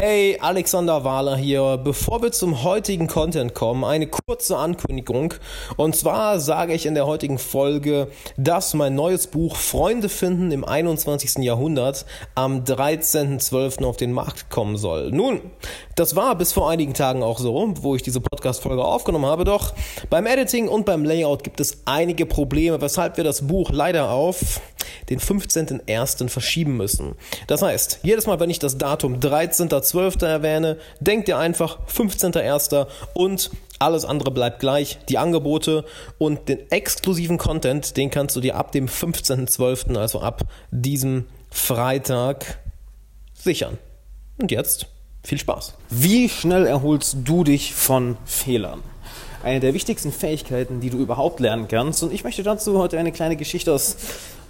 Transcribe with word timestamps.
Hey, 0.00 0.38
Alexander 0.40 1.02
Wahler 1.02 1.36
hier. 1.36 1.76
Bevor 1.76 2.22
wir 2.22 2.30
zum 2.30 2.62
heutigen 2.62 3.08
Content 3.08 3.52
kommen, 3.52 3.82
eine 3.82 4.06
kurze 4.06 4.56
Ankündigung. 4.56 5.34
Und 5.76 5.96
zwar 5.96 6.38
sage 6.38 6.72
ich 6.72 6.86
in 6.86 6.94
der 6.94 7.04
heutigen 7.04 7.36
Folge, 7.36 8.06
dass 8.36 8.74
mein 8.74 8.94
neues 8.94 9.26
Buch 9.26 9.56
Freunde 9.56 10.08
finden 10.08 10.52
im 10.52 10.64
21. 10.64 11.42
Jahrhundert 11.42 12.06
am 12.36 12.62
13.12. 12.62 13.84
auf 13.84 13.96
den 13.96 14.12
Markt 14.12 14.50
kommen 14.50 14.76
soll. 14.76 15.10
Nun, 15.10 15.40
das 15.96 16.14
war 16.14 16.36
bis 16.36 16.52
vor 16.52 16.70
einigen 16.70 16.94
Tagen 16.94 17.24
auch 17.24 17.40
so, 17.40 17.74
wo 17.80 17.96
ich 17.96 18.02
diese 18.02 18.20
Podcast-Folge 18.20 18.84
aufgenommen 18.84 19.26
habe. 19.26 19.42
Doch 19.42 19.74
beim 20.10 20.26
Editing 20.26 20.68
und 20.68 20.86
beim 20.86 21.04
Layout 21.04 21.42
gibt 21.42 21.58
es 21.58 21.82
einige 21.86 22.24
Probleme, 22.24 22.80
weshalb 22.80 23.16
wir 23.16 23.24
das 23.24 23.48
Buch 23.48 23.70
leider 23.72 24.12
auf 24.12 24.60
den 25.08 25.20
15.01. 25.20 26.28
verschieben 26.28 26.76
müssen. 26.76 27.14
Das 27.46 27.62
heißt, 27.62 28.00
jedes 28.02 28.26
Mal, 28.26 28.40
wenn 28.40 28.50
ich 28.50 28.58
das 28.58 28.78
Datum 28.78 29.20
13.12. 29.20 30.24
erwähne, 30.26 30.78
denkt 31.00 31.28
ihr 31.28 31.38
einfach 31.38 31.78
15.01. 31.86 32.86
und 33.14 33.50
alles 33.78 34.04
andere 34.04 34.30
bleibt 34.30 34.60
gleich. 34.60 34.98
Die 35.08 35.18
Angebote 35.18 35.84
und 36.18 36.48
den 36.48 36.70
exklusiven 36.70 37.38
Content, 37.38 37.96
den 37.96 38.10
kannst 38.10 38.34
du 38.36 38.40
dir 38.40 38.56
ab 38.56 38.72
dem 38.72 38.86
15.12., 38.86 39.96
also 39.96 40.20
ab 40.20 40.42
diesem 40.70 41.26
Freitag, 41.50 42.58
sichern. 43.34 43.78
Und 44.38 44.50
jetzt 44.50 44.86
viel 45.22 45.38
Spaß. 45.38 45.74
Wie 45.90 46.28
schnell 46.28 46.66
erholst 46.66 47.18
du 47.24 47.44
dich 47.44 47.74
von 47.74 48.16
Fehlern? 48.24 48.82
Eine 49.42 49.60
der 49.60 49.74
wichtigsten 49.74 50.12
Fähigkeiten, 50.12 50.80
die 50.80 50.90
du 50.90 50.98
überhaupt 50.98 51.38
lernen 51.40 51.68
kannst. 51.68 52.02
Und 52.02 52.12
ich 52.12 52.24
möchte 52.24 52.42
dazu 52.42 52.78
heute 52.78 52.98
eine 52.98 53.12
kleine 53.12 53.36
Geschichte 53.36 53.72
aus 53.72 53.96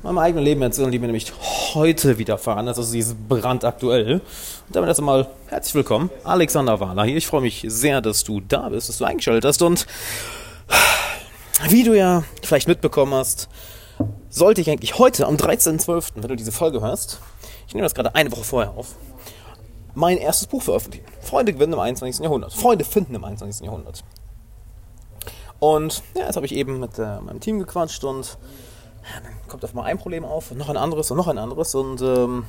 meinem 0.03 0.19
eigenen 0.19 0.45
Leben 0.45 0.63
erzählen, 0.63 0.91
die 0.91 0.99
mir 0.99 1.07
nämlich 1.07 1.33
heute 1.75 2.19
widerfahren 2.19 2.67
ist. 2.69 2.79
Also 2.79 2.91
sie 2.91 3.01
ist 3.01 3.17
brandaktuell. 3.29 4.15
Und 4.15 4.23
damit 4.77 4.89
erst 4.89 5.01
einmal 5.01 5.29
herzlich 5.49 5.75
willkommen, 5.75 6.11
Alexander 6.25 6.81
Wahler 6.81 7.05
hier. 7.05 7.17
Ich 7.17 7.27
freue 7.27 7.41
mich 7.41 7.65
sehr, 7.67 8.01
dass 8.01 8.25
du 8.25 8.41
da 8.41 8.69
bist, 8.69 8.89
dass 8.89 8.99
du 8.99 9.05
eingeschaltet 9.05 9.45
hast. 9.45 9.63
Und 9.63 9.87
wie 11.69 11.83
du 11.83 11.97
ja 11.97 12.25
vielleicht 12.43 12.69
mitbekommen 12.69 13.15
hast, 13.15 13.49
sollte 14.29 14.61
ich 14.61 14.71
eigentlich 14.71 14.99
heute 14.99 15.27
am 15.27 15.37
13.12., 15.37 16.13
wenn 16.17 16.29
du 16.29 16.37
diese 16.37 16.53
Folge 16.53 16.81
hörst, 16.81 17.21
ich 17.67 17.75
nehme 17.75 17.85
das 17.85 17.95
gerade 17.95 18.15
eine 18.15 18.31
Woche 18.31 18.45
vorher 18.45 18.71
auf, 18.77 18.95
mein 19.95 20.19
erstes 20.19 20.47
Buch 20.47 20.63
veröffentlichen. 20.63 21.07
Freunde 21.21 21.53
gewinnen 21.53 21.73
im 21.73 21.81
21. 21.81 22.23
Jahrhundert. 22.23 22.53
Freunde 22.53 22.85
finden 22.85 23.15
im 23.17 23.25
21. 23.25 23.67
Jahrhundert. 23.67 24.05
Und 25.59 26.03
ja, 26.15 26.27
jetzt 26.27 26.37
habe 26.37 26.47
ich 26.47 26.55
eben 26.55 26.79
mit 26.79 26.99
äh, 26.99 27.21
meinem 27.21 27.41
Team 27.41 27.59
gequatscht 27.59 28.05
und 28.05 28.39
dann 29.23 29.33
kommt 29.49 29.65
auf 29.65 29.75
mal 29.75 29.85
ein 29.85 29.99
Problem 29.99 30.25
auf 30.25 30.51
und 30.51 30.59
noch 30.59 30.69
ein 30.69 30.77
anderes 30.77 31.11
und 31.11 31.17
noch 31.17 31.29
ein 31.29 31.39
anderes 31.39 31.75
und 31.75 32.01
ähm, 32.03 32.45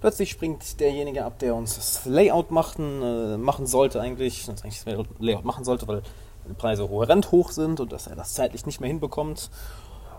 plötzlich 0.00 0.30
springt 0.30 0.80
derjenige 0.80 1.24
ab, 1.24 1.38
der 1.38 1.54
uns 1.54 1.76
das 1.76 2.06
Layout 2.06 2.50
machen, 2.50 3.02
äh, 3.02 3.36
machen 3.36 3.66
sollte 3.66 4.00
eigentlich, 4.00 4.46
das 4.46 4.62
eigentlich 4.62 4.82
das 4.84 5.06
Layout 5.18 5.44
machen 5.44 5.64
sollte, 5.64 5.86
weil 5.88 6.02
die 6.48 6.54
Preise 6.54 6.88
horrend 6.88 7.30
hoch 7.32 7.50
sind 7.50 7.80
und 7.80 7.92
dass 7.92 8.06
er 8.06 8.16
das 8.16 8.34
zeitlich 8.34 8.66
nicht 8.66 8.80
mehr 8.80 8.88
hinbekommt. 8.88 9.50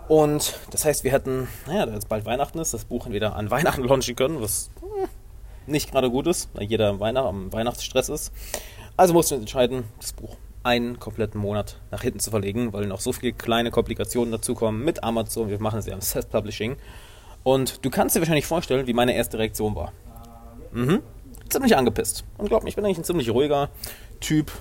Und 0.08 0.58
das 0.70 0.84
heißt, 0.84 1.04
wir 1.04 1.12
hätten, 1.12 1.48
naja, 1.66 1.86
da 1.86 1.94
jetzt 1.94 2.08
bald 2.08 2.24
Weihnachten 2.24 2.58
ist, 2.58 2.74
das 2.74 2.84
Buch 2.84 3.06
entweder 3.06 3.36
an 3.36 3.50
Weihnachten 3.50 3.84
launchen 3.84 4.16
können, 4.16 4.40
was 4.40 4.70
hm, 4.80 5.08
nicht 5.66 5.90
gerade 5.90 6.10
gut 6.10 6.26
ist, 6.26 6.48
weil 6.54 6.64
jeder 6.64 6.88
am 6.88 7.52
Weihnachtsstress 7.52 8.08
ist. 8.08 8.32
Also 8.96 9.14
mussten 9.14 9.32
wir 9.32 9.36
uns 9.36 9.42
entscheiden, 9.44 9.84
das 10.00 10.12
Buch 10.12 10.36
einen 10.62 10.98
kompletten 11.00 11.40
Monat 11.40 11.80
nach 11.90 12.02
hinten 12.02 12.20
zu 12.20 12.30
verlegen, 12.30 12.72
weil 12.72 12.86
noch 12.86 13.00
so 13.00 13.12
viele 13.12 13.32
kleine 13.32 13.70
Komplikationen 13.70 14.32
dazukommen 14.32 14.84
mit 14.84 15.02
Amazon. 15.02 15.48
Wir 15.48 15.60
machen 15.60 15.78
es 15.78 15.86
ja 15.86 15.94
im 15.94 16.00
Self-Publishing. 16.00 16.76
Und 17.42 17.84
du 17.84 17.90
kannst 17.90 18.14
dir 18.14 18.20
wahrscheinlich 18.20 18.46
vorstellen, 18.46 18.86
wie 18.86 18.92
meine 18.92 19.14
erste 19.14 19.38
Reaktion 19.38 19.74
war. 19.74 19.92
Mhm. 20.72 21.02
Ziemlich 21.48 21.76
angepisst. 21.76 22.24
Und 22.38 22.48
glaub 22.48 22.62
mir, 22.62 22.68
ich 22.68 22.76
bin 22.76 22.84
eigentlich 22.84 22.98
ein 22.98 23.04
ziemlich 23.04 23.30
ruhiger 23.30 23.70
Typ, 24.20 24.52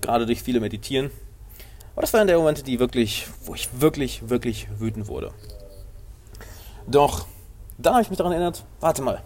gerade 0.00 0.26
durch 0.26 0.42
viele 0.42 0.60
Meditieren. 0.60 1.10
Aber 1.94 2.02
das 2.02 2.12
waren 2.14 2.26
der 2.26 2.38
Momente, 2.38 2.62
die 2.62 2.80
wirklich, 2.80 3.26
wo 3.44 3.54
ich 3.54 3.68
wirklich, 3.80 4.28
wirklich 4.28 4.68
wütend 4.78 5.08
wurde. 5.08 5.32
Doch 6.86 7.26
dann 7.82 7.94
habe 7.94 8.02
ich 8.02 8.10
mich 8.10 8.18
daran 8.18 8.32
erinnert, 8.32 8.64
warte 8.80 9.02
mal, 9.02 9.22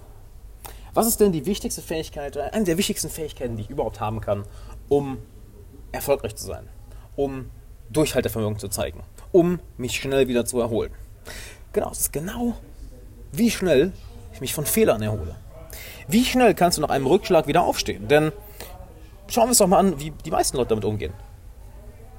was 0.92 1.06
ist 1.06 1.20
denn 1.20 1.32
die 1.32 1.46
wichtigste 1.46 1.82
Fähigkeit, 1.82 2.36
oder 2.36 2.52
eine 2.54 2.64
der 2.64 2.78
wichtigsten 2.78 3.10
Fähigkeiten, 3.10 3.56
die 3.56 3.62
ich 3.62 3.70
überhaupt 3.70 4.00
haben 4.00 4.20
kann, 4.20 4.44
um 4.88 5.18
erfolgreich 5.94 6.36
zu 6.36 6.46
sein, 6.46 6.68
um 7.16 7.50
Durchhaltevermögen 7.90 8.58
zu 8.58 8.68
zeigen, 8.68 9.02
um 9.32 9.60
mich 9.76 9.96
schnell 9.96 10.28
wieder 10.28 10.44
zu 10.44 10.60
erholen. 10.60 10.92
Genau, 11.72 11.90
es 11.90 12.00
ist 12.00 12.12
genau, 12.12 12.54
wie 13.32 13.50
schnell 13.50 13.92
ich 14.32 14.40
mich 14.40 14.54
von 14.54 14.66
Fehlern 14.66 15.02
erhole. 15.02 15.36
Wie 16.06 16.24
schnell 16.24 16.54
kannst 16.54 16.78
du 16.78 16.82
nach 16.82 16.90
einem 16.90 17.06
Rückschlag 17.06 17.46
wieder 17.46 17.64
aufstehen? 17.64 18.08
Denn 18.08 18.32
schauen 19.28 19.44
wir 19.44 19.48
uns 19.50 19.58
doch 19.58 19.66
mal 19.66 19.78
an, 19.78 19.98
wie 20.00 20.10
die 20.10 20.30
meisten 20.30 20.56
Leute 20.56 20.70
damit 20.70 20.84
umgehen. 20.84 21.12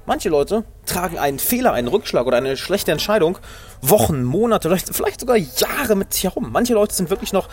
Manche 0.06 0.28
Leute 0.28 0.64
tragen 0.86 1.18
einen 1.18 1.40
Fehler, 1.40 1.72
einen 1.72 1.88
Rückschlag 1.88 2.26
oder 2.26 2.36
eine 2.36 2.56
schlechte 2.56 2.92
Entscheidung 2.92 3.38
Wochen, 3.82 4.22
Monate, 4.22 4.74
vielleicht, 4.92 5.20
sogar 5.20 5.36
Jahre 5.36 5.96
mit 5.96 6.14
sich 6.14 6.24
herum. 6.24 6.50
Manche 6.52 6.74
Leute 6.74 6.94
sind 6.94 7.10
wirklich 7.10 7.32
noch 7.32 7.48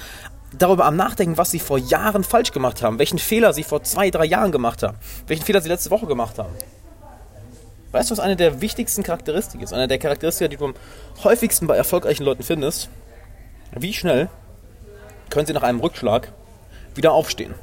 darüber 0.57 0.85
am 0.85 0.95
Nachdenken, 0.95 1.37
was 1.37 1.49
sie 1.49 1.59
vor 1.59 1.79
Jahren 1.79 2.23
falsch 2.23 2.51
gemacht 2.51 2.83
haben, 2.83 2.99
welchen 2.99 3.17
Fehler 3.17 3.53
sie 3.53 3.63
vor 3.63 3.81
zwei, 3.83 4.11
drei 4.11 4.25
Jahren 4.25 4.51
gemacht 4.51 4.83
haben, 4.83 4.97
welchen 5.25 5.43
Fehler 5.43 5.61
sie 5.61 5.69
letzte 5.69 5.89
Woche 5.89 6.05
gemacht 6.05 6.37
haben. 6.37 6.53
Weißt 7.91 8.09
du, 8.09 8.13
was 8.13 8.19
eine 8.19 8.35
der 8.35 8.61
wichtigsten 8.61 9.01
Charakteristiken 9.01 9.63
ist? 9.63 9.73
Eine 9.73 9.87
der 9.87 9.97
Charakteristika, 9.97 10.47
die 10.47 10.57
du 10.57 10.65
am 10.65 10.73
häufigsten 11.23 11.65
bei 11.65 11.75
erfolgreichen 11.75 12.23
Leuten 12.23 12.43
findest? 12.43 12.89
Wie 13.71 13.93
schnell 13.93 14.29
können 15.29 15.47
sie 15.47 15.53
nach 15.53 15.63
einem 15.63 15.79
Rückschlag 15.79 16.31
wieder 16.93 17.13
aufstehen? 17.13 17.55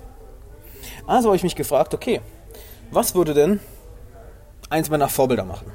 Also 1.07 1.29
habe 1.29 1.37
ich 1.37 1.43
mich 1.45 1.57
gefragt, 1.57 1.95
okay, 1.95 2.21
was 2.91 3.15
würde 3.15 3.35
denn 3.35 3.61
eins 4.71 4.89
meiner 4.89 5.09
Vorbilder 5.09 5.45
machen? 5.45 5.71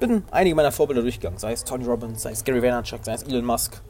Bin 0.00 0.24
einige 0.30 0.56
meiner 0.56 0.72
Vorbilder 0.72 1.02
durchgegangen, 1.02 1.38
sei 1.38 1.52
es 1.52 1.62
Tony 1.62 1.84
Robbins, 1.84 2.22
sei 2.22 2.32
es 2.32 2.42
Gary 2.42 2.60
Vaynerchuk, 2.60 3.04
sei 3.04 3.12
es 3.12 3.22
Elon 3.22 3.44
Musk, 3.44 3.80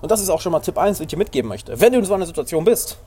und 0.00 0.10
das 0.10 0.20
ist 0.20 0.30
auch 0.30 0.40
schon 0.40 0.52
mal 0.52 0.60
Tipp 0.60 0.78
1, 0.78 0.98
den 0.98 1.04
ich 1.04 1.10
dir 1.10 1.18
mitgeben 1.18 1.48
möchte. 1.48 1.78
Wenn 1.80 1.92
du 1.92 1.98
in 1.98 2.04
so 2.04 2.14
einer 2.14 2.26
Situation 2.26 2.64
bist, 2.64 2.98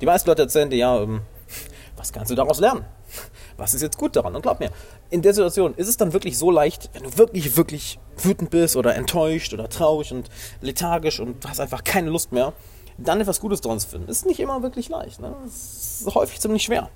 die 0.00 0.06
meisten 0.06 0.28
Leute 0.28 0.42
erzählen 0.42 0.68
dir, 0.70 0.76
ja, 0.76 1.00
ähm, 1.00 1.22
was 1.96 2.12
kannst 2.12 2.30
du 2.30 2.34
daraus 2.34 2.60
lernen? 2.60 2.84
Was 3.58 3.74
ist 3.74 3.82
jetzt 3.82 3.98
gut 3.98 4.16
daran? 4.16 4.34
Und 4.34 4.40
glaub 4.40 4.60
mir, 4.60 4.70
in 5.10 5.20
der 5.20 5.34
Situation 5.34 5.74
ist 5.76 5.86
es 5.86 5.98
dann 5.98 6.14
wirklich 6.14 6.38
so 6.38 6.50
leicht, 6.50 6.88
wenn 6.94 7.02
du 7.02 7.18
wirklich, 7.18 7.54
wirklich 7.58 7.98
wütend 8.16 8.48
bist 8.48 8.76
oder 8.76 8.94
enttäuscht 8.94 9.52
oder 9.52 9.68
traurig 9.68 10.10
und 10.10 10.30
lethargisch 10.62 11.20
und 11.20 11.46
hast 11.46 11.60
einfach 11.60 11.84
keine 11.84 12.08
Lust 12.08 12.32
mehr, 12.32 12.54
dann 12.96 13.20
etwas 13.20 13.38
Gutes 13.38 13.60
dran 13.60 13.78
zu 13.78 13.88
finden. 13.88 14.08
Ist 14.08 14.24
nicht 14.24 14.40
immer 14.40 14.62
wirklich 14.62 14.88
leicht. 14.88 15.20
Ne? 15.20 15.34
Ist 15.44 16.06
häufig 16.14 16.40
ziemlich 16.40 16.62
schwer. 16.62 16.88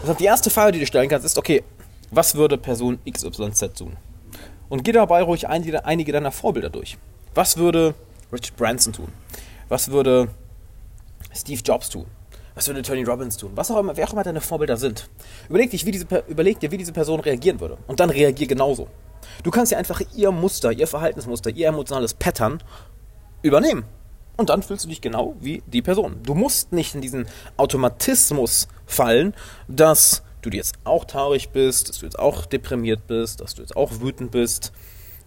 Deshalb 0.00 0.16
die 0.16 0.24
erste 0.24 0.48
Frage, 0.48 0.72
die 0.72 0.80
du 0.80 0.86
stellen 0.86 1.10
kannst, 1.10 1.26
ist, 1.26 1.36
okay, 1.36 1.62
was 2.12 2.34
würde 2.34 2.58
Person 2.58 2.98
XYZ 3.10 3.74
tun? 3.74 3.96
Und 4.68 4.84
geh 4.84 4.92
dabei 4.92 5.22
ruhig 5.22 5.48
einige, 5.48 5.84
einige 5.84 6.12
deiner 6.12 6.30
Vorbilder 6.30 6.70
durch. 6.70 6.96
Was 7.34 7.56
würde 7.56 7.94
Richard 8.32 8.56
Branson 8.56 8.92
tun? 8.92 9.08
Was 9.68 9.90
würde 9.90 10.28
Steve 11.34 11.62
Jobs 11.64 11.88
tun? 11.88 12.06
Was 12.54 12.68
würde 12.68 12.82
Tony 12.82 13.02
Robbins 13.02 13.38
tun? 13.38 13.52
Was 13.54 13.70
auch 13.70 13.78
immer, 13.78 13.96
wer 13.96 14.06
auch 14.06 14.12
immer 14.12 14.22
deine 14.22 14.42
Vorbilder 14.42 14.76
sind. 14.76 15.08
Überleg, 15.48 15.70
dich, 15.70 15.86
wie 15.86 15.90
diese, 15.90 16.06
überleg 16.28 16.60
dir, 16.60 16.70
wie 16.70 16.76
diese 16.76 16.92
Person 16.92 17.20
reagieren 17.20 17.60
würde. 17.60 17.78
Und 17.86 17.98
dann 17.98 18.10
reagier 18.10 18.46
genauso. 18.46 18.88
Du 19.42 19.50
kannst 19.50 19.72
ja 19.72 19.78
einfach 19.78 20.02
ihr 20.14 20.30
Muster, 20.30 20.70
ihr 20.72 20.86
Verhaltensmuster, 20.86 21.50
ihr 21.50 21.68
emotionales 21.68 22.12
Pattern 22.12 22.62
übernehmen. 23.40 23.84
Und 24.36 24.50
dann 24.50 24.62
fühlst 24.62 24.84
du 24.84 24.88
dich 24.88 25.00
genau 25.00 25.34
wie 25.40 25.62
die 25.66 25.82
Person. 25.82 26.16
Du 26.22 26.34
musst 26.34 26.72
nicht 26.72 26.94
in 26.94 27.00
diesen 27.00 27.26
Automatismus 27.56 28.68
fallen, 28.86 29.34
dass 29.68 30.22
du 30.50 30.56
jetzt 30.56 30.74
auch 30.84 31.04
traurig 31.04 31.50
bist, 31.50 31.88
dass 31.88 31.98
du 31.98 32.06
jetzt 32.06 32.18
auch 32.18 32.46
deprimiert 32.46 33.06
bist, 33.06 33.40
dass 33.40 33.54
du 33.54 33.62
jetzt 33.62 33.76
auch 33.76 34.00
wütend 34.00 34.30
bist. 34.30 34.72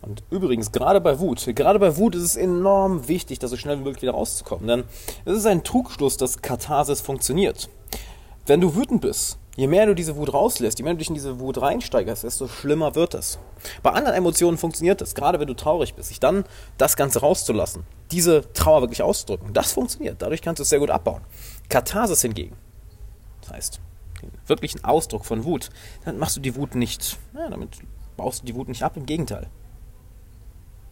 Und 0.02 0.24
übrigens, 0.30 0.72
gerade 0.72 1.02
bei 1.02 1.20
Wut, 1.20 1.44
gerade 1.56 1.80
bei 1.80 1.98
Wut 1.98 2.16
ist 2.16 2.22
es 2.22 2.36
enorm 2.36 3.08
wichtig, 3.08 3.40
da 3.40 3.48
so 3.48 3.58
schnell 3.58 3.80
wie 3.80 3.84
möglich 3.84 4.04
wieder 4.04 4.12
rauszukommen. 4.12 4.68
Denn 4.68 4.84
es 5.26 5.38
ist 5.38 5.46
ein 5.48 5.64
Trugschluss, 5.64 6.18
dass 6.18 6.42
Katharsis 6.42 7.02
funktioniert. 7.02 7.70
Wenn 8.46 8.62
du 8.62 8.76
wütend 8.76 9.02
bist, 9.02 9.40
je 9.56 9.66
mehr 9.66 9.88
du 9.88 9.96
diese 9.96 10.16
Wut 10.16 10.34
rauslässt, 10.34 10.78
je 10.78 10.84
mehr 10.84 10.94
du 10.94 11.00
dich 11.00 11.08
in 11.08 11.16
diese 11.16 11.40
Wut 11.40 11.60
reinsteigerst, 11.60 12.24
desto 12.24 12.48
schlimmer 12.48 12.94
wird 12.94 13.16
es. 13.16 13.40
Bei 13.82 13.92
anderen 13.92 14.16
Emotionen 14.16 14.58
funktioniert 14.58 15.02
es, 15.02 15.16
gerade 15.16 15.40
wenn 15.40 15.48
du 15.48 15.56
traurig 15.56 15.96
bist, 15.96 16.10
sich 16.10 16.20
dann 16.20 16.44
das 16.78 16.96
Ganze 16.96 17.22
rauszulassen, 17.22 17.84
diese 18.12 18.52
Trauer 18.54 18.82
wirklich 18.82 19.02
auszudrücken, 19.02 19.54
das 19.54 19.72
funktioniert. 19.72 20.22
Dadurch 20.22 20.44
kannst 20.44 20.60
du 20.60 20.64
es 20.64 20.70
sehr 20.70 20.80
gut 20.80 20.92
abbauen. 20.92 21.22
Katharsis 21.70 22.22
hingegen, 22.22 22.56
das 23.42 23.52
heißt, 23.54 23.80
den 24.26 24.40
wirklichen 24.48 24.84
Ausdruck 24.84 25.26
von 25.26 25.44
Wut, 25.44 25.70
dann 26.04 26.18
machst 26.18 26.36
du 26.38 26.42
die 26.42 26.56
Wut 26.56 26.76
nicht, 26.76 27.18
ja, 27.34 27.50
damit 27.50 27.78
baust 28.18 28.42
du 28.42 28.46
die 28.46 28.56
Wut 28.56 28.68
nicht 28.68 28.84
ab, 28.84 28.98
im 28.98 29.06
Gegenteil. 29.06 29.50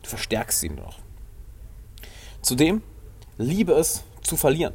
Du 0.02 0.10
verstärkst 0.10 0.60
sie 0.60 0.70
noch. 0.70 1.00
Zudem 2.42 2.82
liebe 3.38 3.74
es 3.74 4.04
zu 4.22 4.38
verlieren. 4.38 4.74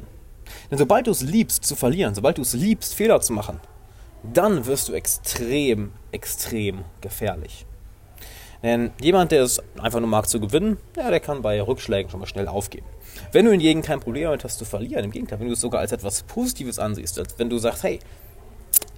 Denn 0.71 0.77
sobald 0.77 1.07
du 1.07 1.11
es 1.11 1.21
liebst 1.21 1.63
zu 1.63 1.75
verlieren, 1.75 2.15
sobald 2.15 2.37
du 2.37 2.41
es 2.41 2.53
liebst 2.53 2.95
Fehler 2.95 3.21
zu 3.21 3.33
machen, 3.33 3.59
dann 4.23 4.65
wirst 4.65 4.89
du 4.89 4.93
extrem, 4.93 5.91
extrem 6.11 6.83
gefährlich. 7.01 7.65
Denn 8.61 8.91
jemand, 8.99 9.31
der 9.31 9.43
es 9.43 9.61
einfach 9.79 9.99
nur 9.99 10.09
mag 10.09 10.27
zu 10.27 10.39
gewinnen, 10.39 10.77
ja, 10.97 11.09
der 11.09 11.21
kann 11.21 11.41
bei 11.41 11.61
Rückschlägen 11.61 12.11
schon 12.11 12.19
mal 12.19 12.25
schnell 12.25 12.47
aufgeben. 12.47 12.85
Wenn 13.31 13.45
du 13.45 13.51
hingegen 13.51 13.81
kein 13.81 14.01
Problem 14.01 14.25
damit 14.25 14.43
hast 14.43 14.57
zu 14.57 14.65
verlieren, 14.65 15.05
im 15.05 15.11
Gegenteil, 15.11 15.39
wenn 15.39 15.47
du 15.47 15.53
es 15.53 15.61
sogar 15.61 15.79
als 15.79 15.91
etwas 15.91 16.23
Positives 16.23 16.77
ansiehst, 16.77 17.17
als 17.19 17.39
wenn 17.39 17.49
du 17.49 17.57
sagst, 17.57 17.83
hey, 17.83 17.99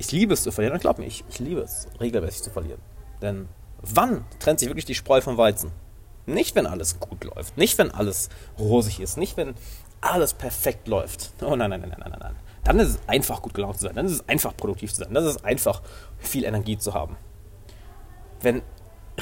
ich 0.01 0.11
liebe 0.11 0.33
es 0.33 0.41
zu 0.41 0.51
verlieren, 0.51 0.73
dann 0.73 0.81
glaub 0.81 0.97
mir, 0.97 1.05
ich, 1.05 1.23
ich 1.29 1.37
liebe 1.37 1.61
es, 1.61 1.87
regelmäßig 1.99 2.41
zu 2.41 2.49
verlieren. 2.49 2.81
Denn 3.21 3.47
wann 3.81 4.25
trennt 4.39 4.59
sich 4.59 4.67
wirklich 4.67 4.85
die 4.85 4.95
Spreu 4.95 5.21
vom 5.21 5.37
Weizen? 5.37 5.71
Nicht, 6.25 6.55
wenn 6.55 6.65
alles 6.65 6.99
gut 6.99 7.23
läuft, 7.23 7.55
nicht, 7.55 7.77
wenn 7.77 7.91
alles 7.91 8.29
rosig 8.57 8.99
ist, 8.99 9.17
nicht, 9.17 9.37
wenn 9.37 9.53
alles 10.01 10.33
perfekt 10.33 10.87
läuft. 10.87 11.33
Oh 11.41 11.55
nein, 11.55 11.69
nein, 11.69 11.81
nein, 11.81 11.91
nein, 11.91 12.09
nein, 12.09 12.19
nein. 12.19 12.35
Dann 12.63 12.79
ist 12.79 12.89
es 12.89 12.99
einfach 13.05 13.43
gut 13.43 13.53
gelaunt 13.53 13.77
zu 13.77 13.83
sein, 13.83 13.95
dann 13.95 14.07
ist 14.07 14.13
es 14.13 14.27
einfach 14.27 14.57
produktiv 14.57 14.91
zu 14.91 15.03
sein, 15.03 15.13
dann 15.13 15.23
ist 15.23 15.35
es 15.35 15.43
einfach 15.43 15.83
viel 16.17 16.45
Energie 16.45 16.79
zu 16.79 16.95
haben. 16.95 17.15
Wenn 18.41 18.63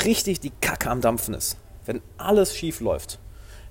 richtig 0.05 0.39
die 0.39 0.51
Kacke 0.61 0.89
am 0.89 1.01
Dampfen 1.01 1.33
ist, 1.33 1.57
wenn 1.85 2.01
alles 2.17 2.55
schief 2.55 2.79
läuft, 2.79 3.19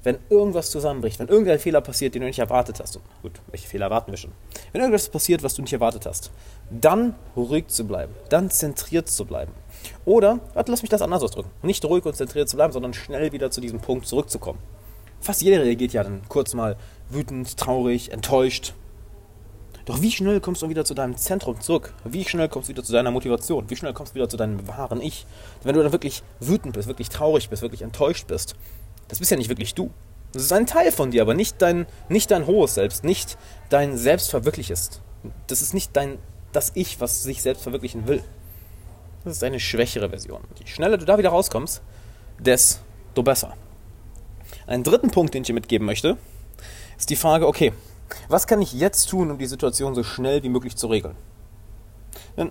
wenn 0.05 0.19
irgendwas 0.31 0.71
zusammenbricht, 0.71 1.19
wenn 1.19 1.29
irgendein 1.29 1.59
Fehler 1.59 1.81
passiert, 1.81 2.15
den 2.15 2.23
du 2.23 2.29
nicht 2.29 2.39
erwartet 2.39 2.81
hast, 2.81 3.00
gut, 3.23 3.33
welche 3.50 3.69
Fehler 3.69 3.87
erwarten 3.87 4.12
wir 4.12 4.17
schon, 4.17 4.33
wenn 4.73 4.81
irgendwas 4.81 5.09
passiert, 5.09 5.43
was 5.43 5.55
du 5.55 5.62
nicht 5.62 5.73
erwartet 5.73 6.06
hast, 6.06 6.31
dann 6.71 7.15
ruhig 7.37 7.67
zu 7.69 7.85
bleiben, 7.85 8.15
dann 8.29 8.50
zentriert 8.50 9.09
zu 9.09 9.25
bleiben. 9.25 9.53
Oder, 10.05 10.41
warte, 10.55 10.71
lass 10.71 10.83
mich 10.83 10.91
das 10.91 11.03
anders 11.03 11.23
ausdrücken, 11.23 11.50
nicht 11.62 11.85
ruhig 11.85 12.05
und 12.05 12.17
zentriert 12.17 12.49
zu 12.49 12.56
bleiben, 12.56 12.73
sondern 12.73 12.95
schnell 12.95 13.33
wieder 13.33 13.50
zu 13.50 13.61
diesem 13.61 13.81
Punkt 13.81 14.06
zurückzukommen. 14.06 14.61
Fast 15.21 15.43
jeder 15.43 15.62
reagiert 15.62 15.93
ja 15.93 16.05
dann 16.05 16.23
kurz 16.29 16.55
mal 16.55 16.77
wütend, 17.11 17.56
traurig, 17.56 18.12
enttäuscht. 18.12 18.75
Doch 19.85 20.03
wie 20.03 20.12
schnell 20.12 20.41
kommst 20.41 20.61
du 20.61 20.69
wieder 20.69 20.85
zu 20.85 20.93
deinem 20.93 21.17
Zentrum 21.17 21.61
zurück? 21.61 21.94
Wie 22.05 22.25
schnell 22.25 22.49
kommst 22.49 22.69
du 22.69 22.73
wieder 22.75 22.85
zu 22.85 22.93
deiner 22.93 23.11
Motivation? 23.11 23.71
Wie 23.71 23.77
schnell 23.77 23.94
kommst 23.94 24.12
du 24.12 24.17
wieder 24.17 24.29
zu 24.29 24.37
deinem 24.37 24.69
wahren 24.69 25.01
Ich? 25.01 25.27
Wenn 25.65 25.75
du 25.75 25.83
dann 25.83 25.93
wirklich 25.93 26.23
wütend 26.41 26.75
bist, 26.75 26.89
wirklich 26.89 27.09
traurig 27.09 27.49
bist, 27.49 27.62
wirklich 27.62 27.81
enttäuscht 27.81 28.27
bist, 28.27 28.55
das 29.08 29.19
bist 29.19 29.31
ja 29.31 29.37
nicht 29.37 29.49
wirklich 29.49 29.75
du. 29.75 29.90
Das 30.32 30.43
ist 30.43 30.52
ein 30.52 30.66
Teil 30.66 30.93
von 30.93 31.10
dir, 31.10 31.22
aber 31.22 31.34
nicht 31.34 31.60
dein, 31.62 31.87
nicht 32.08 32.31
dein 32.31 32.46
hohes 32.46 32.75
Selbst, 32.75 33.02
nicht 33.02 33.38
dein 33.70 33.96
Selbstverwirkliches. 33.96 35.00
Das 35.46 35.62
ist 35.62 35.75
nicht 35.75 35.96
dein, 35.96 36.19
das 36.52 36.72
Ich, 36.75 37.00
was 37.00 37.22
sich 37.22 37.43
selbst 37.43 37.62
verwirklichen 37.62 38.06
will. 38.06 38.22
Das 39.25 39.37
ist 39.37 39.44
eine 39.44 39.60
schwächere 39.60 40.10
Version. 40.10 40.43
Je 40.58 40.66
schneller 40.66 40.99
du 40.99 41.05
da 41.05 41.19
wieder 41.19 41.31
rauskommst, 41.31 41.82
desto 42.38 43.22
besser. 43.22 43.55
Einen 44.66 44.84
dritten 44.84 45.10
Punkt, 45.10 45.34
den 45.34 45.43
ich 45.43 45.46
dir 45.46 45.55
mitgeben 45.55 45.87
möchte, 45.87 46.16
ist 46.99 47.10
die 47.10 47.16
Frage, 47.16 47.46
okay, 47.46 47.72
was 48.28 48.46
kann 48.46 48.62
ich 48.62 48.72
jetzt 48.72 49.08
tun, 49.08 49.31
um 49.31 49.38
die 49.38 49.46
Situation 49.46 49.94
so 49.94 50.02
schnell 50.02 50.43
wie 50.43 50.49
möglich 50.49 50.76
zu 50.76 50.87
regeln? 50.87 51.16
Denn 52.37 52.50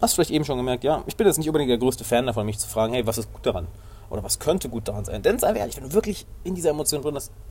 hast 0.00 0.12
du 0.12 0.16
vielleicht 0.16 0.30
eben 0.30 0.44
schon 0.44 0.56
gemerkt, 0.56 0.84
ja, 0.84 1.02
ich 1.06 1.16
bin 1.16 1.26
jetzt 1.26 1.38
nicht 1.38 1.48
unbedingt 1.48 1.70
der 1.70 1.78
größte 1.78 2.04
Fan 2.04 2.26
davon, 2.26 2.46
mich 2.46 2.58
zu 2.58 2.68
fragen, 2.68 2.94
hey, 2.94 3.06
was 3.06 3.18
ist 3.18 3.32
gut 3.32 3.44
daran? 3.44 3.66
Oder 4.10 4.22
was 4.24 4.38
könnte 4.38 4.68
gut 4.68 4.88
daran 4.88 5.04
sein? 5.04 5.22
Denn 5.22 5.38
sei 5.38 5.52
ehrlich, 5.54 5.76
wenn 5.76 5.84
du 5.84 5.92
wirklich 5.94 6.26
in 6.44 6.54
dieser 6.54 6.70
Emotion 6.70 7.02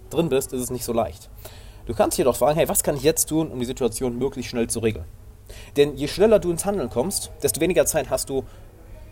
drin 0.09 0.29
bist, 0.29 0.53
ist 0.53 0.61
es 0.61 0.69
nicht 0.69 0.83
so 0.83 0.93
leicht. 0.93 1.29
Du 1.85 1.95
kannst 1.95 2.17
jedoch 2.17 2.35
fragen, 2.35 2.57
hey, 2.57 2.67
was 2.67 2.83
kann 2.83 2.95
ich 2.95 3.03
jetzt 3.03 3.29
tun, 3.29 3.49
um 3.49 3.59
die 3.59 3.65
Situation 3.65 4.17
möglichst 4.17 4.51
schnell 4.51 4.67
zu 4.67 4.79
regeln? 4.79 5.05
Denn 5.77 5.95
je 5.95 6.07
schneller 6.07 6.37
du 6.37 6.51
ins 6.51 6.65
Handeln 6.65 6.89
kommst, 6.89 7.31
desto 7.41 7.61
weniger 7.61 7.85
Zeit 7.85 8.09
hast 8.09 8.29
du, 8.29 8.43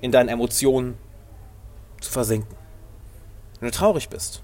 in 0.02 0.12
deinen 0.12 0.30
Emotionen 0.30 0.98
zu 2.02 2.12
versinken. 2.12 2.56
Wenn 3.60 3.72
du 3.72 3.76
traurig 3.76 4.10
bist, 4.10 4.44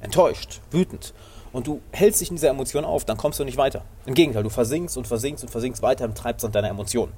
enttäuscht, 0.00 0.60
wütend 0.70 1.12
und 1.52 1.66
du 1.66 1.80
hältst 1.90 2.20
dich 2.20 2.30
in 2.30 2.36
dieser 2.36 2.50
Emotion 2.50 2.84
auf, 2.84 3.04
dann 3.04 3.16
kommst 3.16 3.40
du 3.40 3.44
nicht 3.44 3.56
weiter. 3.56 3.84
Im 4.04 4.14
Gegenteil, 4.14 4.44
du 4.44 4.50
versinkst 4.50 4.96
und 4.96 5.08
versinkst 5.08 5.42
und 5.42 5.50
versinkst 5.50 5.82
weiter 5.82 6.04
im 6.04 6.14
Treibsand 6.14 6.54
deiner 6.54 6.68
Emotionen. 6.68 7.12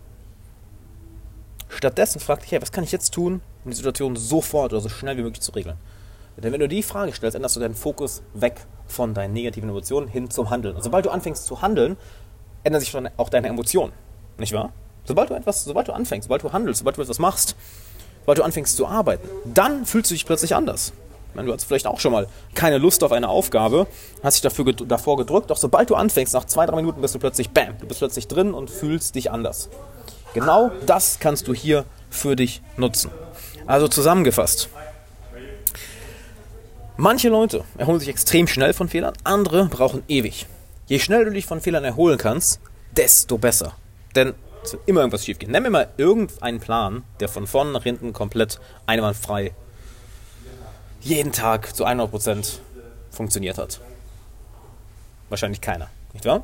Stattdessen 1.79 2.21
frag 2.21 2.41
dich, 2.41 2.53
hey, 2.53 2.61
was 2.61 2.73
kann 2.73 2.85
ich 2.85 2.93
jetzt 2.93 3.15
tun, 3.15 3.41
um 3.65 3.71
die 3.71 3.77
Situation 3.77 4.17
sofort 4.17 4.73
oder 4.73 4.81
so 4.81 4.89
schnell 4.89 5.17
wie 5.17 5.23
möglich 5.23 5.41
zu 5.41 5.53
regeln? 5.53 5.77
Denn 6.37 6.53
wenn 6.53 6.61
du 6.61 6.69
die 6.69 6.83
Frage 6.83 7.13
stellst, 7.13 7.35
änderst 7.35 7.57
du 7.57 7.61
deinen 7.61 7.75
Fokus 7.75 8.23
weg 8.35 8.61
von 8.87 9.15
deinen 9.15 9.33
negativen 9.33 9.69
Emotionen 9.69 10.09
hin 10.09 10.31
zum 10.31 10.51
Handeln. 10.51 10.77
Und 10.77 10.83
sobald 10.83 11.07
du 11.07 11.11
anfängst 11.11 11.47
zu 11.47 11.63
handeln, 11.63 11.97
ändern 12.63 12.81
sich 12.81 12.95
auch 13.17 13.29
deine 13.29 13.49
Emotionen. 13.49 13.93
Nicht 14.39 14.53
wahr? 14.53 14.73
Sobald 15.05 15.31
du 15.31 15.35
etwas, 15.35 15.65
sobald 15.65 15.89
du 15.89 15.93
anfängst, 15.93 16.27
sobald 16.27 16.43
du 16.43 16.53
handelst, 16.53 16.79
sobald 16.79 16.97
du 16.97 17.03
etwas 17.03 17.19
machst, 17.19 17.57
sobald 18.21 18.39
du 18.39 18.43
anfängst 18.43 18.77
zu 18.77 18.87
arbeiten, 18.87 19.29
dann 19.45 19.85
fühlst 19.85 20.11
du 20.11 20.15
dich 20.15 20.27
plötzlich 20.27 20.55
anders 20.55 20.93
meine, 21.39 21.49
du 21.49 21.55
hast 21.55 21.65
vielleicht 21.65 21.87
auch 21.87 22.01
schon 22.01 22.13
mal 22.13 22.27
keine 22.55 22.79
Lust 22.79 23.03
auf 23.03 23.13
eine 23.13 23.29
Aufgabe, 23.29 23.87
hast 24.23 24.35
dich 24.35 24.43
dafür, 24.43 24.73
davor 24.73 25.17
gedrückt, 25.17 25.51
doch 25.51 25.57
sobald 25.57 25.89
du 25.89 25.95
anfängst, 25.95 26.35
nach 26.35 26.45
zwei, 26.45 26.67
drei 26.67 26.77
Minuten 26.77 27.01
bist 27.01 27.15
du 27.15 27.19
plötzlich, 27.19 27.51
bam, 27.51 27.79
du 27.79 27.87
bist 27.87 28.01
plötzlich 28.01 28.29
drin 28.29 28.53
und 28.53 28.71
fühlst 28.71 29.15
dich 29.15 29.31
anders. 29.31 29.71
Genau 30.39 30.71
das 30.87 31.19
kannst 31.19 31.49
du 31.49 31.55
hier 31.55 31.85
für 32.11 32.37
dich 32.37 32.63
nutzen. 32.77 33.11
Also 33.67 33.89
zusammengefasst. 33.89 34.69
Manche 36.97 37.29
Leute 37.29 37.65
erholen 37.77 38.01
sich 38.01 38.09
extrem 38.09 38.47
schnell 38.47 38.73
von 38.73 38.89
Fehlern, 38.89 39.15
andere 39.25 39.67
brauchen 39.67 40.03
ewig. 40.09 40.47
Je 40.87 40.99
schneller 40.99 41.27
du 41.27 41.31
dich 41.33 41.47
von 41.47 41.61
Fehlern 41.61 41.85
erholen 41.85 42.19
kannst, 42.19 42.61
desto 42.97 43.39
besser. 43.39 43.75
Denn 44.15 44.35
es 44.65 44.73
wird 44.73 44.83
immer 44.87 45.01
irgendwas 45.01 45.25
schief 45.25 45.39
gehen. 45.39 45.51
Nenn 45.51 45.63
mir 45.63 45.71
mal 45.71 45.89
irgendeinen 45.97 46.61
Plan, 46.61 47.05
der 47.21 47.29
von 47.29 47.47
vorne 47.47 47.73
nach 47.73 47.83
hinten 47.83 48.13
komplett 48.13 48.59
einwandfrei 48.87 49.53
jeden 51.01 51.33
Tag 51.33 51.75
zu 51.75 51.87
100% 51.87 52.59
funktioniert 53.11 53.59
hat. 53.59 53.81
Wahrscheinlich 55.29 55.61
keiner, 55.61 55.89
nicht 56.13 56.25
wahr? 56.25 56.43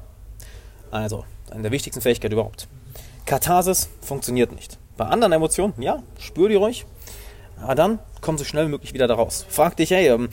Also, 0.90 1.24
eine 1.50 1.62
der 1.62 1.72
wichtigsten 1.72 2.00
Fähigkeiten 2.00 2.34
überhaupt. 2.34 2.68
Katharsis 3.26 3.88
funktioniert 4.00 4.52
nicht. 4.52 4.78
Bei 4.96 5.06
anderen 5.06 5.32
Emotionen, 5.32 5.74
ja, 5.78 6.02
spür 6.18 6.48
die 6.48 6.54
ruhig, 6.54 6.86
aber 7.60 7.74
dann 7.74 7.98
komm 8.20 8.38
so 8.38 8.44
schnell 8.44 8.66
wie 8.66 8.70
möglich 8.70 8.92
wieder 8.94 9.06
da 9.06 9.14
raus. 9.14 9.46
Frag 9.48 9.76
dich, 9.76 9.90
hey, 9.90 10.08
ähm, 10.08 10.28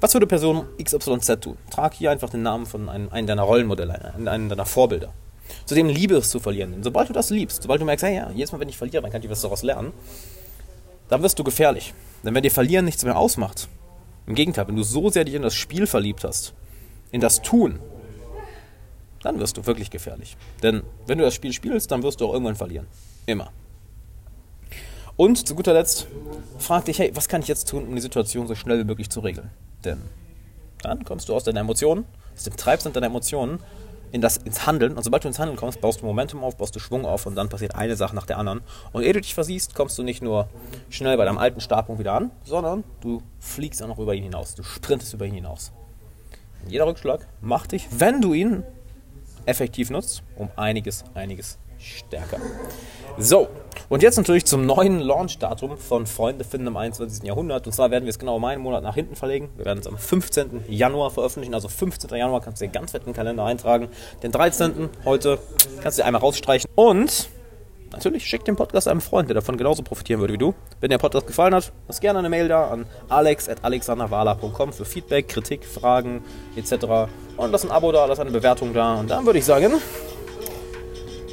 was 0.00 0.14
würde 0.14 0.26
Person 0.26 0.66
XYZ 0.82 1.40
tun? 1.40 1.56
Trag 1.70 1.94
hier 1.94 2.10
einfach 2.10 2.30
den 2.30 2.42
Namen 2.42 2.66
von 2.66 2.88
einem, 2.88 3.10
einem 3.10 3.26
deiner 3.26 3.42
Rollenmodelle, 3.42 4.14
einem 4.14 4.48
deiner 4.48 4.66
Vorbilder. 4.66 5.12
Zudem 5.64 5.88
Liebe 5.88 6.16
es 6.16 6.30
zu 6.30 6.40
verlieren. 6.40 6.72
Denn 6.72 6.82
sobald 6.82 7.08
du 7.08 7.12
das 7.12 7.30
liebst, 7.30 7.62
sobald 7.62 7.80
du 7.80 7.84
merkst, 7.84 8.04
hey, 8.04 8.16
ja, 8.16 8.30
jedes 8.30 8.52
Mal, 8.52 8.60
wenn 8.60 8.68
ich 8.68 8.76
verliere, 8.76 9.02
dann 9.02 9.12
kann 9.12 9.22
ich 9.22 9.30
was 9.30 9.42
daraus 9.42 9.62
lernen, 9.62 9.92
dann 11.08 11.22
wirst 11.22 11.38
du 11.38 11.44
gefährlich. 11.44 11.94
Denn 12.24 12.34
wenn 12.34 12.42
dir 12.42 12.50
Verlieren 12.50 12.84
nichts 12.84 13.04
mehr 13.04 13.16
ausmacht, 13.16 13.68
im 14.26 14.34
Gegenteil, 14.34 14.66
wenn 14.66 14.76
du 14.76 14.82
so 14.82 15.08
sehr 15.08 15.24
dich 15.24 15.34
in 15.34 15.42
das 15.42 15.54
Spiel 15.54 15.86
verliebt 15.86 16.24
hast, 16.24 16.52
in 17.12 17.20
das 17.20 17.42
Tun, 17.42 17.78
dann 19.26 19.40
wirst 19.40 19.56
du 19.56 19.66
wirklich 19.66 19.90
gefährlich. 19.90 20.36
Denn 20.62 20.84
wenn 21.06 21.18
du 21.18 21.24
das 21.24 21.34
Spiel 21.34 21.52
spielst, 21.52 21.90
dann 21.90 22.04
wirst 22.04 22.20
du 22.20 22.26
auch 22.26 22.32
irgendwann 22.32 22.54
verlieren. 22.54 22.86
Immer. 23.26 23.50
Und 25.16 25.48
zu 25.48 25.56
guter 25.56 25.72
Letzt, 25.72 26.06
frag 26.58 26.84
dich, 26.84 27.00
hey, 27.00 27.10
was 27.14 27.26
kann 27.26 27.40
ich 27.40 27.48
jetzt 27.48 27.68
tun, 27.68 27.88
um 27.88 27.94
die 27.96 28.00
Situation 28.00 28.46
so 28.46 28.54
schnell 28.54 28.78
wie 28.78 28.84
möglich 28.84 29.10
zu 29.10 29.18
regeln? 29.18 29.50
Denn 29.84 30.00
dann 30.80 31.04
kommst 31.04 31.28
du 31.28 31.34
aus 31.34 31.42
deinen 31.42 31.56
Emotionen, 31.56 32.04
aus 32.36 32.44
dem 32.44 32.56
Treibsand 32.56 32.94
deiner 32.94 33.06
Emotionen 33.06 33.58
in 34.12 34.20
das, 34.20 34.36
ins 34.36 34.64
Handeln. 34.64 34.96
Und 34.96 35.02
sobald 35.02 35.24
du 35.24 35.28
ins 35.28 35.40
Handeln 35.40 35.58
kommst, 35.58 35.80
baust 35.80 36.02
du 36.02 36.06
Momentum 36.06 36.44
auf, 36.44 36.56
baust 36.56 36.76
du 36.76 36.78
Schwung 36.78 37.04
auf 37.04 37.26
und 37.26 37.34
dann 37.34 37.48
passiert 37.48 37.74
eine 37.74 37.96
Sache 37.96 38.14
nach 38.14 38.26
der 38.26 38.38
anderen. 38.38 38.60
Und 38.92 39.02
ehe 39.02 39.12
du 39.12 39.20
dich 39.20 39.34
versiehst, 39.34 39.74
kommst 39.74 39.98
du 39.98 40.04
nicht 40.04 40.22
nur 40.22 40.48
schnell 40.88 41.16
bei 41.16 41.24
deinem 41.24 41.38
alten 41.38 41.60
Startpunkt 41.60 41.98
wieder 41.98 42.12
an, 42.12 42.30
sondern 42.44 42.84
du 43.00 43.22
fliegst 43.40 43.82
auch 43.82 43.88
noch 43.88 43.98
über 43.98 44.14
ihn 44.14 44.22
hinaus. 44.22 44.54
Du 44.54 44.62
sprintest 44.62 45.14
über 45.14 45.26
ihn 45.26 45.34
hinaus. 45.34 45.72
Jeder 46.68 46.86
Rückschlag 46.86 47.26
macht 47.40 47.72
dich, 47.72 47.88
wenn 47.90 48.20
du 48.20 48.34
ihn 48.34 48.62
effektiv 49.46 49.90
nutzt, 49.90 50.22
um 50.36 50.48
einiges, 50.56 51.04
einiges 51.14 51.58
stärker. 51.78 52.38
So, 53.18 53.48
und 53.88 54.02
jetzt 54.02 54.16
natürlich 54.16 54.44
zum 54.44 54.66
neuen 54.66 55.00
Launch-Datum 55.00 55.78
von 55.78 56.06
Freunde 56.06 56.44
finden 56.44 56.66
im 56.66 56.76
21. 56.76 57.22
Jahrhundert. 57.24 57.66
Und 57.66 57.72
zwar 57.72 57.90
werden 57.90 58.04
wir 58.04 58.10
es 58.10 58.18
genau 58.18 58.36
um 58.36 58.44
einen 58.44 58.60
Monat 58.60 58.82
nach 58.82 58.94
hinten 58.94 59.16
verlegen. 59.16 59.48
Wir 59.56 59.64
werden 59.64 59.78
es 59.78 59.86
am 59.86 59.96
15. 59.96 60.64
Januar 60.68 61.10
veröffentlichen. 61.10 61.54
Also 61.54 61.68
15. 61.68 62.10
Januar 62.16 62.40
kannst 62.40 62.60
du 62.60 62.66
dir 62.66 62.72
ganz 62.72 62.90
fett 62.90 63.02
in 63.02 63.12
den 63.12 63.14
Kalender 63.14 63.44
eintragen. 63.44 63.88
Den 64.22 64.32
13. 64.32 64.90
heute 65.04 65.38
kannst 65.80 65.98
du 65.98 66.02
dir 66.02 66.06
einmal 66.06 66.20
rausstreichen. 66.20 66.68
Und 66.74 67.28
natürlich 67.92 68.24
schick 68.26 68.44
den 68.44 68.56
Podcast 68.56 68.88
einem 68.88 69.00
Freund, 69.00 69.28
der 69.28 69.34
davon 69.34 69.56
genauso 69.56 69.82
profitieren 69.82 70.20
würde 70.20 70.34
wie 70.34 70.38
du. 70.38 70.54
Wenn 70.80 70.90
der 70.90 70.98
Podcast 70.98 71.26
gefallen 71.26 71.54
hat, 71.54 71.72
lass 71.88 72.00
gerne 72.00 72.18
eine 72.18 72.28
Mail 72.28 72.48
da 72.48 72.68
an 72.68 72.86
alex.alexanderwala.com 73.08 74.72
für 74.72 74.84
Feedback, 74.84 75.28
Kritik, 75.28 75.64
Fragen 75.64 76.22
etc. 76.56 77.08
Und 77.36 77.52
lass 77.52 77.64
ein 77.64 77.70
Abo 77.70 77.92
da, 77.92 78.06
lass 78.06 78.20
eine 78.20 78.30
Bewertung 78.30 78.72
da. 78.72 78.94
Und 78.94 79.10
dann 79.10 79.26
würde 79.26 79.38
ich 79.38 79.44
sagen, 79.44 79.72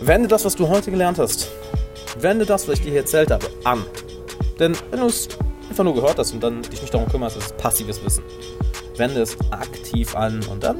wende 0.01 0.27
das, 0.27 0.45
was 0.45 0.55
du 0.55 0.67
heute 0.67 0.91
gelernt 0.91 1.19
hast, 1.19 1.49
wende 2.17 2.45
das, 2.45 2.67
was 2.67 2.75
ich 2.75 2.81
dir 2.81 2.91
hier 2.91 3.01
erzählt 3.01 3.31
habe, 3.31 3.45
an. 3.63 3.85
Denn 4.59 4.73
wenn 4.91 4.99
du 4.99 5.07
es 5.07 5.29
einfach 5.69 5.83
nur 5.83 5.95
gehört 5.95 6.17
hast 6.19 6.33
und 6.33 6.43
dann 6.43 6.61
dich 6.61 6.81
nicht 6.81 6.93
darum 6.93 7.07
kümmerst, 7.09 7.37
ist 7.37 7.45
es 7.45 7.53
passives 7.53 8.03
Wissen. 8.03 8.23
Wende 8.97 9.21
es 9.21 9.37
aktiv 9.51 10.15
an 10.15 10.41
und 10.51 10.63
dann 10.63 10.77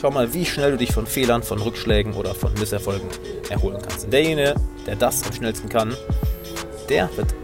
schau 0.00 0.10
mal, 0.10 0.32
wie 0.34 0.44
schnell 0.44 0.72
du 0.72 0.76
dich 0.76 0.92
von 0.92 1.06
Fehlern, 1.06 1.42
von 1.42 1.60
Rückschlägen 1.60 2.14
oder 2.14 2.34
von 2.34 2.52
Misserfolgen 2.54 3.08
erholen 3.50 3.78
kannst. 3.80 4.04
Und 4.04 4.12
derjenige, 4.12 4.54
der 4.86 4.96
das 4.96 5.22
am 5.24 5.32
schnellsten 5.32 5.68
kann, 5.68 5.94
der 6.88 7.08
wird 7.16 7.34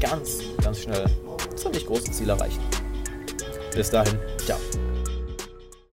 ganz, 0.00 0.40
ganz 0.62 0.80
schnell 0.80 1.04
ziemlich 1.56 1.86
große 1.86 2.10
Ziele 2.10 2.32
erreichen. 2.32 2.60
Bis 3.74 3.90
dahin, 3.90 4.18
ciao. 4.44 4.58